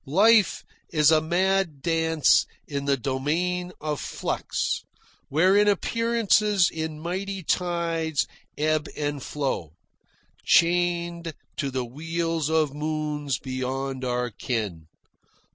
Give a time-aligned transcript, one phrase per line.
[0.07, 4.83] Life is a mad dance in the domain of flux,
[5.29, 8.25] wherein appearances in mighty tides
[8.57, 9.73] ebb and flow,
[10.43, 14.87] chained to the wheels of moons beyond our ken.